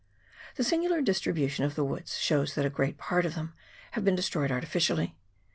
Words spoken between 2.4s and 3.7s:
that a great part of them